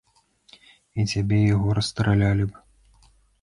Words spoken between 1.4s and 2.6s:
і яго расстралялі